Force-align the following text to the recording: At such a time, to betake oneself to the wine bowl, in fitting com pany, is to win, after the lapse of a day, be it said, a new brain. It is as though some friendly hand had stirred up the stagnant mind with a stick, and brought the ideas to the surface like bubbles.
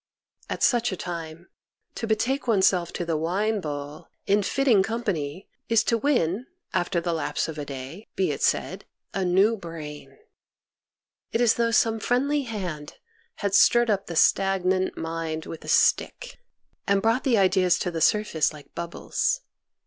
At 0.49 0.63
such 0.63 0.91
a 0.91 0.97
time, 0.97 1.47
to 1.93 2.07
betake 2.07 2.47
oneself 2.47 2.91
to 2.93 3.05
the 3.05 3.15
wine 3.15 3.59
bowl, 3.61 4.07
in 4.25 4.41
fitting 4.41 4.81
com 4.81 5.03
pany, 5.03 5.45
is 5.69 5.83
to 5.83 5.95
win, 5.95 6.47
after 6.73 6.99
the 6.99 7.13
lapse 7.13 7.47
of 7.47 7.59
a 7.59 7.65
day, 7.65 8.07
be 8.15 8.31
it 8.31 8.41
said, 8.41 8.85
a 9.13 9.23
new 9.23 9.55
brain. 9.55 10.17
It 11.31 11.39
is 11.39 11.51
as 11.51 11.55
though 11.57 11.69
some 11.69 11.99
friendly 11.99 12.41
hand 12.45 12.95
had 13.45 13.53
stirred 13.53 13.91
up 13.91 14.07
the 14.07 14.15
stagnant 14.15 14.97
mind 14.97 15.45
with 15.45 15.63
a 15.63 15.67
stick, 15.67 16.39
and 16.87 16.99
brought 16.99 17.23
the 17.23 17.37
ideas 17.37 17.77
to 17.77 17.91
the 17.91 18.01
surface 18.01 18.51
like 18.51 18.73
bubbles. 18.73 19.41